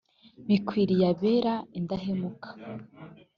bikwiriye 0.47 1.05
abera 1.13 1.53
indahemukaka 1.79 2.49